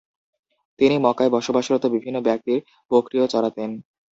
[0.79, 2.59] তিনি মক্কায় বসবাসরত বিভিন্ন ব্যক্তির
[2.91, 3.69] বকরিও চরাতেন।